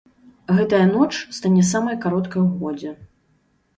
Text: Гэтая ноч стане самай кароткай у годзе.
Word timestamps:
Гэтая 0.59 0.79
ноч 0.93 1.09
стане 1.39 1.63
самай 1.73 1.99
кароткай 2.07 2.41
у 2.47 2.63
годзе. 2.63 2.91